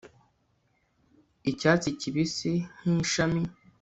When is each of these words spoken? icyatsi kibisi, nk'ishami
icyatsi 1.51 1.89
kibisi, 1.99 2.51
nk'ishami 2.81 3.41